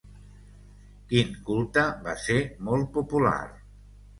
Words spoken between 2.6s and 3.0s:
molt